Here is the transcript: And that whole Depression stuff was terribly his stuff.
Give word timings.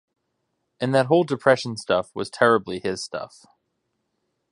And 0.79 0.95
that 0.95 1.05
whole 1.05 1.25
Depression 1.25 1.77
stuff 1.77 2.09
was 2.15 2.31
terribly 2.31 2.79
his 2.79 3.03
stuff. 3.03 3.45